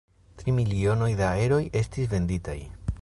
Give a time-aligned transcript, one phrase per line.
[0.39, 2.57] Tri milionoj da eroj estis venditaj.